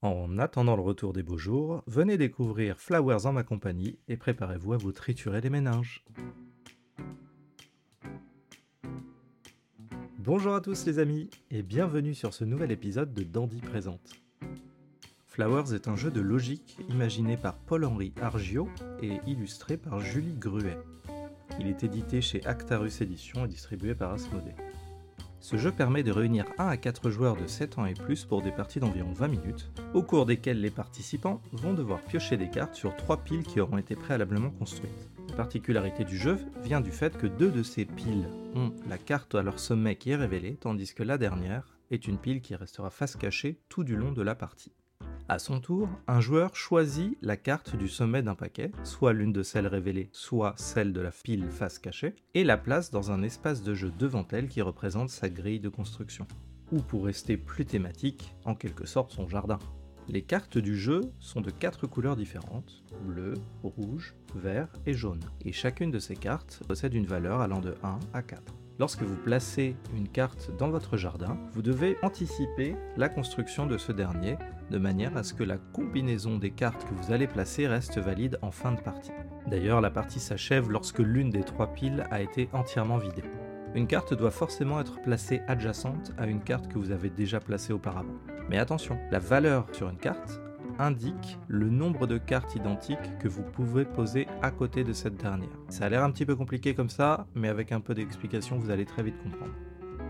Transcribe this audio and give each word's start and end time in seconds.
En 0.00 0.38
attendant 0.38 0.76
le 0.76 0.82
retour 0.82 1.12
des 1.12 1.24
beaux 1.24 1.38
jours, 1.38 1.82
venez 1.88 2.16
découvrir 2.16 2.78
Flowers 2.78 3.26
en 3.26 3.32
ma 3.32 3.42
compagnie 3.42 3.98
et 4.06 4.16
préparez-vous 4.16 4.74
à 4.74 4.76
vous 4.76 4.92
triturer 4.92 5.40
les 5.40 5.50
méninges. 5.50 6.04
Bonjour 10.20 10.54
à 10.54 10.60
tous 10.60 10.86
les 10.86 11.00
amis 11.00 11.30
et 11.50 11.64
bienvenue 11.64 12.14
sur 12.14 12.32
ce 12.32 12.44
nouvel 12.44 12.70
épisode 12.70 13.12
de 13.12 13.24
Dandy 13.24 13.60
Présente. 13.60 14.12
Flowers 15.26 15.74
est 15.74 15.88
un 15.88 15.96
jeu 15.96 16.12
de 16.12 16.20
logique 16.20 16.78
imaginé 16.88 17.36
par 17.36 17.56
Paul-Henri 17.56 18.12
Argio 18.20 18.68
et 19.02 19.18
illustré 19.26 19.76
par 19.76 19.98
Julie 19.98 20.34
Gruet. 20.34 20.78
Il 21.58 21.66
est 21.66 21.82
édité 21.82 22.20
chez 22.20 22.46
Actarus 22.46 23.00
Éditions 23.00 23.46
et 23.46 23.48
distribué 23.48 23.96
par 23.96 24.12
Asmodée. 24.12 24.54
Ce 25.40 25.56
jeu 25.56 25.70
permet 25.70 26.02
de 26.02 26.10
réunir 26.10 26.46
1 26.58 26.66
à 26.66 26.76
4 26.76 27.10
joueurs 27.10 27.36
de 27.36 27.46
7 27.46 27.78
ans 27.78 27.86
et 27.86 27.94
plus 27.94 28.24
pour 28.24 28.42
des 28.42 28.50
parties 28.50 28.80
d'environ 28.80 29.12
20 29.12 29.28
minutes, 29.28 29.70
au 29.94 30.02
cours 30.02 30.26
desquelles 30.26 30.60
les 30.60 30.70
participants 30.70 31.40
vont 31.52 31.74
devoir 31.74 32.00
piocher 32.00 32.36
des 32.36 32.50
cartes 32.50 32.74
sur 32.74 32.96
3 32.96 33.18
piles 33.18 33.44
qui 33.44 33.60
auront 33.60 33.78
été 33.78 33.94
préalablement 33.94 34.50
construites. 34.50 35.08
La 35.30 35.36
particularité 35.36 36.04
du 36.04 36.16
jeu 36.16 36.38
vient 36.62 36.80
du 36.80 36.90
fait 36.90 37.16
que 37.16 37.26
deux 37.26 37.50
de 37.50 37.62
ces 37.62 37.84
piles 37.84 38.28
ont 38.54 38.72
la 38.88 38.98
carte 38.98 39.34
à 39.34 39.42
leur 39.42 39.60
sommet 39.60 39.96
qui 39.96 40.10
est 40.10 40.16
révélée, 40.16 40.56
tandis 40.60 40.92
que 40.92 41.02
la 41.02 41.18
dernière 41.18 41.78
est 41.90 42.08
une 42.08 42.18
pile 42.18 42.40
qui 42.40 42.54
restera 42.54 42.90
face 42.90 43.16
cachée 43.16 43.60
tout 43.68 43.84
du 43.84 43.96
long 43.96 44.12
de 44.12 44.22
la 44.22 44.34
partie. 44.34 44.72
A 45.30 45.38
son 45.38 45.60
tour, 45.60 45.90
un 46.06 46.20
joueur 46.22 46.56
choisit 46.56 47.18
la 47.20 47.36
carte 47.36 47.76
du 47.76 47.86
sommet 47.86 48.22
d'un 48.22 48.34
paquet, 48.34 48.72
soit 48.82 49.12
l'une 49.12 49.34
de 49.34 49.42
celles 49.42 49.66
révélées, 49.66 50.08
soit 50.10 50.54
celle 50.56 50.94
de 50.94 51.02
la 51.02 51.10
pile 51.10 51.50
face 51.50 51.78
cachée, 51.78 52.14
et 52.32 52.44
la 52.44 52.56
place 52.56 52.90
dans 52.90 53.10
un 53.10 53.22
espace 53.22 53.62
de 53.62 53.74
jeu 53.74 53.92
devant 53.98 54.26
elle 54.32 54.48
qui 54.48 54.62
représente 54.62 55.10
sa 55.10 55.28
grille 55.28 55.60
de 55.60 55.68
construction. 55.68 56.26
Ou 56.72 56.80
pour 56.80 57.04
rester 57.04 57.36
plus 57.36 57.66
thématique, 57.66 58.34
en 58.46 58.54
quelque 58.54 58.86
sorte 58.86 59.12
son 59.12 59.28
jardin. 59.28 59.58
Les 60.08 60.22
cartes 60.22 60.56
du 60.56 60.74
jeu 60.74 61.02
sont 61.18 61.42
de 61.42 61.50
quatre 61.50 61.86
couleurs 61.86 62.16
différentes, 62.16 62.82
bleu, 63.04 63.34
rouge, 63.62 64.14
vert 64.34 64.72
et 64.86 64.94
jaune, 64.94 65.20
et 65.44 65.52
chacune 65.52 65.90
de 65.90 65.98
ces 65.98 66.16
cartes 66.16 66.62
possède 66.66 66.94
une 66.94 67.04
valeur 67.04 67.42
allant 67.42 67.60
de 67.60 67.74
1 67.82 67.98
à 68.14 68.22
4. 68.22 68.57
Lorsque 68.78 69.02
vous 69.02 69.16
placez 69.16 69.74
une 69.96 70.08
carte 70.08 70.52
dans 70.56 70.70
votre 70.70 70.96
jardin, 70.96 71.36
vous 71.52 71.62
devez 71.62 71.96
anticiper 72.02 72.76
la 72.96 73.08
construction 73.08 73.66
de 73.66 73.76
ce 73.76 73.90
dernier 73.90 74.36
de 74.70 74.78
manière 74.78 75.16
à 75.16 75.24
ce 75.24 75.34
que 75.34 75.42
la 75.42 75.58
combinaison 75.58 76.38
des 76.38 76.52
cartes 76.52 76.84
que 76.84 76.94
vous 76.94 77.12
allez 77.12 77.26
placer 77.26 77.66
reste 77.66 77.98
valide 77.98 78.38
en 78.40 78.52
fin 78.52 78.70
de 78.70 78.80
partie. 78.80 79.10
D'ailleurs, 79.48 79.80
la 79.80 79.90
partie 79.90 80.20
s'achève 80.20 80.70
lorsque 80.70 81.00
l'une 81.00 81.30
des 81.30 81.42
trois 81.42 81.72
piles 81.72 82.06
a 82.12 82.22
été 82.22 82.48
entièrement 82.52 82.98
vidée. 82.98 83.24
Une 83.74 83.88
carte 83.88 84.14
doit 84.14 84.30
forcément 84.30 84.80
être 84.80 85.02
placée 85.02 85.42
adjacente 85.48 86.12
à 86.16 86.26
une 86.26 86.42
carte 86.42 86.68
que 86.68 86.78
vous 86.78 86.92
avez 86.92 87.10
déjà 87.10 87.40
placée 87.40 87.72
auparavant. 87.72 88.14
Mais 88.48 88.58
attention, 88.58 88.96
la 89.10 89.18
valeur 89.18 89.66
sur 89.72 89.88
une 89.88 89.98
carte 89.98 90.40
indique 90.78 91.38
le 91.48 91.68
nombre 91.68 92.06
de 92.06 92.18
cartes 92.18 92.54
identiques 92.54 93.18
que 93.18 93.28
vous 93.28 93.42
pouvez 93.42 93.84
poser 93.84 94.26
à 94.42 94.50
côté 94.50 94.84
de 94.84 94.92
cette 94.92 95.16
dernière. 95.16 95.48
Ça 95.68 95.86
a 95.86 95.88
l'air 95.88 96.04
un 96.04 96.10
petit 96.10 96.26
peu 96.26 96.36
compliqué 96.36 96.74
comme 96.74 96.90
ça, 96.90 97.26
mais 97.34 97.48
avec 97.48 97.72
un 97.72 97.80
peu 97.80 97.94
d'explication, 97.94 98.58
vous 98.58 98.70
allez 98.70 98.86
très 98.86 99.02
vite 99.02 99.22
comprendre. 99.22 99.54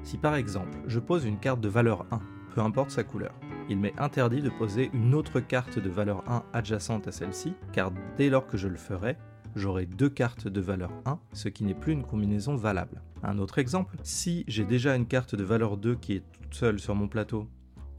Si 0.03 0.17
par 0.17 0.37
exemple, 0.37 0.79
je 0.87 1.01
pose 1.01 1.25
une 1.25 1.39
carte 1.39 1.61
de 1.61 1.69
valeur 1.69 2.07
1, 2.11 2.21
peu 2.55 2.61
importe 2.61 2.91
sa 2.91 3.05
couleur, 3.05 3.35
il 3.69 3.79
m'est 3.79 3.99
interdit 3.99 4.43
de 4.43 4.51
poser 4.51 4.91
une 4.95 5.15
autre 5.15 5.41
carte 5.41 5.79
de 5.79 5.91
valeur 5.91 6.25
1 6.31 6.45
adjacente 6.53 7.09
à 7.09 7.13
celle-ci, 7.13 7.55
car 7.73 7.93
dès 8.17 8.31
lors 8.31 8.47
que 8.47 8.57
je 8.57 8.69
le 8.69 8.77
ferai, 8.77 9.17
j'aurai 9.57 9.87
deux 9.87 10.09
cartes 10.09 10.49
de 10.49 10.61
valeur 10.61 10.91
1, 11.05 11.19
ce 11.33 11.49
qui 11.49 11.65
n'est 11.65 11.75
plus 11.75 11.93
une 11.93 12.05
combinaison 12.05 12.57
valable. 12.57 13.03
Un 13.23 13.39
autre 13.39 13.59
exemple, 13.59 13.97
si 14.03 14.45
j'ai 14.47 14.65
déjà 14.65 14.95
une 14.95 15.07
carte 15.07 15.35
de 15.35 15.45
valeur 15.45 15.77
2 15.77 15.97
qui 15.97 16.15
est 16.15 16.23
toute 16.33 16.55
seule 16.55 16.79
sur 16.79 16.95
mon 16.95 17.09
plateau 17.09 17.49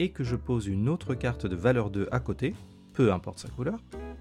et 0.00 0.10
que 0.10 0.24
je 0.24 0.34
pose 0.34 0.66
une 0.66 0.88
autre 0.88 1.14
carte 1.14 1.46
de 1.46 1.54
valeur 1.54 1.90
2 1.90 2.08
à 2.10 2.18
côté, 2.18 2.54
peu 2.94 3.12
importe 3.12 3.38
sa 3.38 3.48
couleur, 3.48 3.78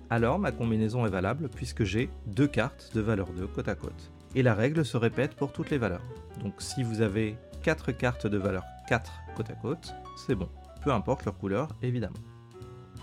alors 0.10 0.38
ma 0.38 0.52
combinaison 0.52 1.06
est 1.06 1.10
valable 1.10 1.50
puisque 1.50 1.86
j'ai 1.86 2.10
deux 2.28 2.48
cartes 2.48 2.92
de 2.94 3.02
valeur 3.02 3.32
2 3.32 3.48
côte 3.48 3.70
à 3.70 3.76
côte. 3.76 4.12
Et 4.36 4.44
la 4.44 4.54
règle 4.54 4.84
se 4.84 4.98
répète 4.98 5.36
pour 5.36 5.54
toutes 5.54 5.70
les 5.70 5.78
valeurs. 5.78 6.04
Donc 6.44 6.56
si 6.60 6.84
vous 6.84 7.02
avez 7.02 7.38
4 7.64 7.94
cartes 7.94 8.28
de 8.28 8.38
valeur 8.38 8.64
4 8.90 9.12
côte 9.38 9.50
à 9.50 9.56
côte, 9.56 9.96
c'est 10.18 10.36
bon, 10.36 10.50
peu 10.84 10.92
importe 10.92 11.24
leur 11.24 11.38
couleur 11.38 11.70
évidemment. 11.82 12.20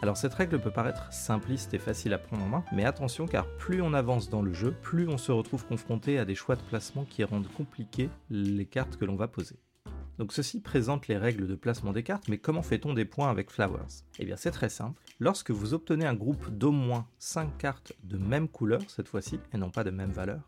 Alors 0.03 0.19
cette 0.19 0.35
règle 0.35 0.61
peut 0.61 0.71
paraître 0.71 1.11
simpliste 1.11 1.73
et 1.73 1.79
facile 1.79 2.13
à 2.13 2.19
prendre 2.19 2.45
en 2.45 2.49
main, 2.49 2.65
mais 2.75 2.85
attention 2.85 3.27
car 3.27 3.47
plus 3.57 3.81
on 3.81 3.95
avance 3.95 4.29
dans 4.29 4.43
le 4.43 4.53
jeu, 4.53 4.73
plus 4.83 5.09
on 5.09 5.17
se 5.17 5.33
retrouve 5.33 5.65
confronté 5.65 6.19
à 6.19 6.27
des 6.27 6.35
choix 6.35 6.57
de 6.57 6.63
placement 6.63 7.07
qui 7.07 7.25
rendent 7.25 7.49
compliquées 7.57 8.11
les 8.29 8.67
cartes 8.67 8.99
que 8.99 9.07
l'on 9.07 9.17
va 9.17 9.29
poser. 9.29 9.57
Donc 10.19 10.33
ceci 10.33 10.61
présente 10.61 11.09
les 11.09 11.19
règles 11.19 11.47
de 11.47 11.55
placement 11.55 11.93
des 11.93 12.03
cartes, 12.03 12.29
mais 12.29 12.39
comment 12.39 12.63
fait-on 12.63 12.95
des 12.95 13.05
points 13.05 13.31
avec 13.31 13.51
Flowers? 13.51 14.05
Eh 14.19 14.25
bien 14.25 14.37
c'est 14.37 14.51
très 14.51 14.71
simple. 14.71 15.03
Lorsque 15.21 15.51
vous 15.51 15.75
obtenez 15.75 16.07
un 16.07 16.15
groupe 16.15 16.51
d'au 16.51 16.73
moins 16.73 17.07
5 17.19 17.59
cartes 17.59 17.93
de 18.05 18.17
même 18.17 18.49
couleur 18.49 18.81
cette 18.89 19.09
fois-ci, 19.09 19.39
et 19.53 19.59
non 19.59 19.71
pas 19.71 19.85
de 19.85 19.91
même 19.91 20.13
valeur, 20.13 20.41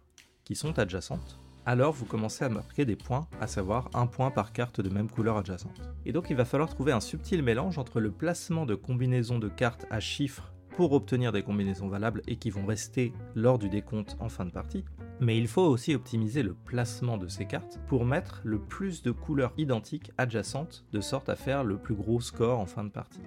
qui 0.45 0.55
sont 0.55 0.79
adjacentes, 0.79 1.39
alors 1.67 1.93
vous 1.93 2.07
commencez 2.07 2.47
à 2.47 2.49
marquer 2.49 2.87
des 2.87 2.97
points, 2.97 3.29
à 3.43 3.47
savoir 3.47 3.91
un 3.93 4.07
point 4.07 4.31
par 4.31 4.55
carte 4.55 4.81
de 4.81 4.89
même 4.89 5.11
couleur 5.11 5.37
adjacente. 5.37 5.83
Et 6.07 6.13
donc 6.13 6.31
il 6.31 6.37
va 6.37 6.47
falloir 6.47 6.71
trouver 6.71 6.93
un 6.93 7.01
subtil 7.01 7.43
mélange 7.43 7.77
entre 7.77 8.01
le 8.01 8.11
placement 8.11 8.65
de 8.65 8.75
combinaisons 8.75 9.39
de 9.39 9.51
cartes 9.51 9.85
à 9.91 10.01
chiffres 10.01 10.51
pour 10.71 10.93
obtenir 10.93 11.31
des 11.31 11.43
combinaisons 11.43 11.89
valables 11.89 12.23
et 12.27 12.37
qui 12.37 12.49
vont 12.49 12.65
rester 12.65 13.13
lors 13.35 13.59
du 13.59 13.69
décompte 13.69 14.17
en 14.19 14.31
fin 14.31 14.47
de 14.47 14.51
partie, 14.51 14.85
mais 15.21 15.39
il 15.39 15.49
faut 15.49 15.63
aussi 15.63 15.95
optimiser 15.95 16.43
le 16.43 16.55
placement 16.55 17.19
de 17.19 17.29
ces 17.29 17.47
cartes 17.47 17.79
pour 17.87 18.05
mettre 18.05 18.41
le 18.45 18.59
plus 18.59 19.03
de 19.03 19.11
couleurs 19.11 19.53
identiques 19.57 20.13
adjacentes 20.19 20.85
de 20.93 21.01
sorte 21.01 21.29
à 21.29 21.37
faire 21.37 21.65
le 21.65 21.79
plus 21.79 21.95
gros 21.95 22.21
score 22.21 22.59
en 22.59 22.67
fin 22.67 22.85
de 22.85 22.91
partie. 22.91 23.23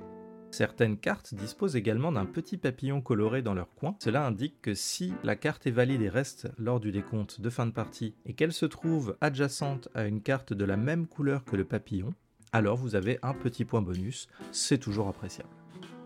Certaines 0.51 0.97
cartes 0.97 1.33
disposent 1.33 1.77
également 1.77 2.11
d'un 2.11 2.25
petit 2.25 2.57
papillon 2.57 2.99
coloré 2.99 3.41
dans 3.41 3.53
leur 3.53 3.73
coin. 3.73 3.95
Cela 3.99 4.25
indique 4.25 4.61
que 4.61 4.73
si 4.73 5.13
la 5.23 5.37
carte 5.37 5.65
est 5.65 5.71
valide 5.71 6.01
et 6.01 6.09
reste 6.09 6.51
lors 6.57 6.81
du 6.81 6.91
décompte 6.91 7.39
de 7.39 7.49
fin 7.49 7.65
de 7.65 7.71
partie 7.71 8.15
et 8.25 8.33
qu'elle 8.33 8.51
se 8.51 8.65
trouve 8.65 9.15
adjacente 9.21 9.87
à 9.95 10.05
une 10.05 10.21
carte 10.21 10.51
de 10.51 10.65
la 10.65 10.75
même 10.75 11.07
couleur 11.07 11.45
que 11.45 11.55
le 11.55 11.63
papillon, 11.63 12.13
alors 12.51 12.75
vous 12.75 12.95
avez 12.95 13.17
un 13.21 13.33
petit 13.33 13.63
point 13.63 13.81
bonus, 13.81 14.27
c'est 14.51 14.77
toujours 14.77 15.07
appréciable. 15.07 15.49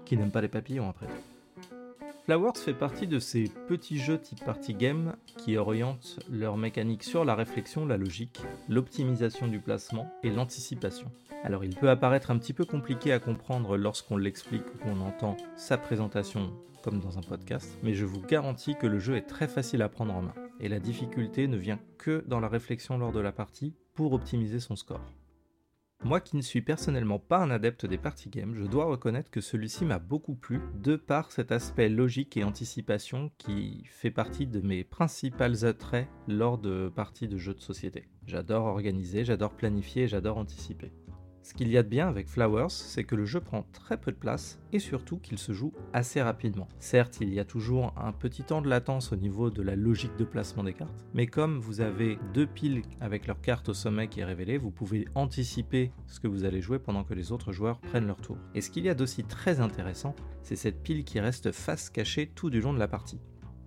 Qui 0.05 0.15
n'aime 0.15 0.31
pas 0.31 0.41
les 0.41 0.47
papillons 0.47 0.89
après 0.89 1.07
tout? 1.07 1.34
Flowers 2.25 2.53
fait 2.55 2.73
partie 2.73 3.05
de 3.05 3.19
ces 3.19 3.51
petits 3.67 3.99
jeux 3.99 4.17
type 4.17 4.43
party 4.43 4.73
game 4.73 5.15
qui 5.37 5.57
orientent 5.57 6.19
leur 6.27 6.57
mécanique 6.57 7.03
sur 7.03 7.23
la 7.23 7.35
réflexion, 7.35 7.85
la 7.85 7.97
logique, 7.97 8.41
l'optimisation 8.67 9.47
du 9.47 9.59
placement 9.59 10.11
et 10.23 10.31
l'anticipation. 10.31 11.11
Alors 11.43 11.63
il 11.63 11.75
peut 11.75 11.87
apparaître 11.87 12.31
un 12.31 12.39
petit 12.39 12.53
peu 12.53 12.65
compliqué 12.65 13.13
à 13.13 13.19
comprendre 13.19 13.77
lorsqu'on 13.77 14.17
l'explique 14.17 14.65
ou 14.73 14.77
qu'on 14.79 15.01
entend 15.01 15.37
sa 15.55 15.77
présentation 15.77 16.51
comme 16.83 16.99
dans 16.99 17.19
un 17.19 17.21
podcast, 17.21 17.77
mais 17.83 17.93
je 17.93 18.05
vous 18.05 18.21
garantis 18.21 18.73
que 18.73 18.87
le 18.87 18.97
jeu 18.97 19.15
est 19.17 19.27
très 19.27 19.47
facile 19.47 19.83
à 19.83 19.89
prendre 19.89 20.15
en 20.15 20.23
main, 20.23 20.33
et 20.59 20.67
la 20.67 20.79
difficulté 20.79 21.47
ne 21.47 21.57
vient 21.57 21.79
que 21.99 22.23
dans 22.27 22.39
la 22.39 22.47
réflexion 22.47 22.97
lors 22.97 23.11
de 23.11 23.19
la 23.19 23.33
partie 23.33 23.75
pour 23.93 24.13
optimiser 24.13 24.59
son 24.59 24.75
score. 24.75 25.01
Moi 26.05 26.21
qui 26.21 26.37
ne 26.37 26.43
suis 26.43 26.61
personnellement 26.61 27.17
pas 27.17 27.39
un 27.39 27.49
adepte 27.49 27.87
des 27.87 27.97
party 27.97 28.29
games, 28.29 28.53
je 28.53 28.65
dois 28.65 28.85
reconnaître 28.85 29.31
que 29.31 29.41
celui-ci 29.41 29.85
m'a 29.85 29.97
beaucoup 29.97 30.35
plu 30.35 30.61
de 30.75 30.97
par 30.97 31.31
cet 31.31 31.51
aspect 31.51 31.89
logique 31.89 32.37
et 32.37 32.43
anticipation 32.43 33.31
qui 33.39 33.83
fait 33.89 34.11
partie 34.11 34.45
de 34.45 34.61
mes 34.61 34.83
principales 34.83 35.65
attraits 35.65 36.07
lors 36.27 36.59
de 36.59 36.91
parties 36.95 37.27
de 37.27 37.39
jeux 37.39 37.55
de 37.55 37.59
société. 37.59 38.07
J'adore 38.27 38.67
organiser, 38.67 39.25
j'adore 39.25 39.55
planifier, 39.55 40.07
j'adore 40.07 40.37
anticiper. 40.37 40.91
Ce 41.45 41.53
qu'il 41.53 41.69
y 41.69 41.77
a 41.77 41.83
de 41.83 41.87
bien 41.87 42.07
avec 42.07 42.27
Flowers, 42.27 42.71
c'est 42.71 43.03
que 43.03 43.13
le 43.13 43.25
jeu 43.25 43.39
prend 43.39 43.67
très 43.71 44.01
peu 44.01 44.11
de 44.11 44.17
place 44.17 44.59
et 44.73 44.79
surtout 44.79 45.19
qu'il 45.19 45.37
se 45.37 45.51
joue 45.51 45.73
assez 45.93 46.19
rapidement. 46.19 46.67
Certes, 46.79 47.19
il 47.21 47.31
y 47.31 47.39
a 47.39 47.45
toujours 47.45 47.93
un 47.97 48.13
petit 48.13 48.41
temps 48.41 48.63
de 48.63 48.67
latence 48.67 49.11
au 49.11 49.15
niveau 49.15 49.51
de 49.51 49.61
la 49.61 49.75
logique 49.75 50.15
de 50.17 50.23
placement 50.23 50.63
des 50.63 50.73
cartes, 50.73 51.05
mais 51.13 51.27
comme 51.27 51.59
vous 51.59 51.81
avez 51.81 52.17
deux 52.33 52.47
piles 52.47 52.81
avec 52.99 53.27
leur 53.27 53.41
carte 53.41 53.69
au 53.69 53.75
sommet 53.75 54.07
qui 54.07 54.21
est 54.21 54.25
révélée, 54.25 54.57
vous 54.57 54.71
pouvez 54.71 55.05
anticiper 55.13 55.91
ce 56.07 56.19
que 56.19 56.27
vous 56.27 56.45
allez 56.45 56.61
jouer 56.61 56.79
pendant 56.79 57.03
que 57.03 57.13
les 57.13 57.31
autres 57.31 57.51
joueurs 57.51 57.79
prennent 57.79 58.07
leur 58.07 58.21
tour. 58.21 58.37
Et 58.55 58.61
ce 58.61 58.71
qu'il 58.71 58.85
y 58.85 58.89
a 58.89 58.95
d'aussi 58.95 59.23
très 59.23 59.59
intéressant, 59.59 60.15
c'est 60.41 60.55
cette 60.55 60.81
pile 60.81 61.03
qui 61.03 61.19
reste 61.19 61.51
face 61.51 61.91
cachée 61.91 62.25
tout 62.25 62.49
du 62.49 62.59
long 62.59 62.73
de 62.73 62.79
la 62.79 62.87
partie. 62.87 63.19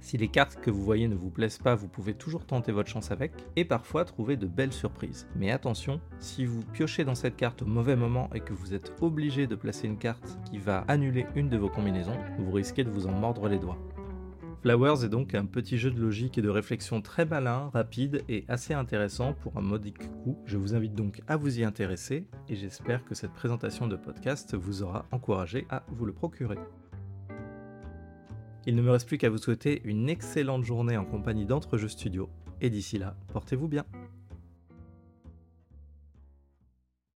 Si 0.08 0.16
les 0.16 0.28
cartes 0.28 0.58
que 0.62 0.70
vous 0.70 0.82
voyez 0.82 1.06
ne 1.06 1.14
vous 1.14 1.28
plaisent 1.28 1.58
pas, 1.58 1.74
vous 1.74 1.86
pouvez 1.86 2.14
toujours 2.14 2.46
tenter 2.46 2.72
votre 2.72 2.88
chance 2.88 3.10
avec, 3.10 3.30
et 3.56 3.66
parfois 3.66 4.06
trouver 4.06 4.38
de 4.38 4.46
belles 4.46 4.72
surprises. 4.72 5.28
Mais 5.36 5.50
attention, 5.50 6.00
si 6.18 6.46
vous 6.46 6.62
piochez 6.62 7.04
dans 7.04 7.14
cette 7.14 7.36
carte 7.36 7.60
au 7.60 7.66
mauvais 7.66 7.94
moment 7.94 8.30
et 8.34 8.40
que 8.40 8.54
vous 8.54 8.72
êtes 8.72 8.90
obligé 9.02 9.46
de 9.46 9.54
placer 9.54 9.86
une 9.86 9.98
carte 9.98 10.38
qui 10.50 10.56
va 10.56 10.86
annuler 10.88 11.26
une 11.34 11.50
de 11.50 11.58
vos 11.58 11.68
combinaisons, 11.68 12.16
vous 12.38 12.52
risquez 12.52 12.84
de 12.84 12.90
vous 12.90 13.06
en 13.06 13.12
mordre 13.12 13.50
les 13.50 13.58
doigts. 13.58 13.76
Flowers 14.62 15.04
est 15.04 15.10
donc 15.10 15.34
un 15.34 15.44
petit 15.44 15.76
jeu 15.76 15.90
de 15.90 16.00
logique 16.00 16.38
et 16.38 16.42
de 16.42 16.48
réflexion 16.48 17.02
très 17.02 17.26
malin, 17.26 17.68
rapide 17.74 18.24
et 18.30 18.46
assez 18.48 18.72
intéressant 18.72 19.34
pour 19.34 19.58
un 19.58 19.60
modique 19.60 19.98
coût. 20.22 20.38
Je 20.46 20.56
vous 20.56 20.74
invite 20.74 20.94
donc 20.94 21.20
à 21.28 21.36
vous 21.36 21.60
y 21.60 21.64
intéresser 21.64 22.26
et 22.48 22.56
j'espère 22.56 23.04
que 23.04 23.14
cette 23.14 23.34
présentation 23.34 23.86
de 23.86 23.96
podcast 23.96 24.54
vous 24.54 24.82
aura 24.82 25.04
encouragé 25.12 25.66
à 25.68 25.84
vous 25.88 26.06
le 26.06 26.14
procurer. 26.14 26.56
Il 28.68 28.76
ne 28.76 28.82
me 28.82 28.90
reste 28.90 29.08
plus 29.08 29.16
qu'à 29.16 29.30
vous 29.30 29.38
souhaiter 29.38 29.80
une 29.86 30.10
excellente 30.10 30.62
journée 30.62 30.98
en 30.98 31.06
compagnie 31.06 31.46
d'Entrejeux 31.46 31.88
Studio. 31.88 32.28
Et 32.60 32.68
d'ici 32.68 32.98
là, 32.98 33.16
portez-vous 33.32 33.66
bien. 33.66 33.86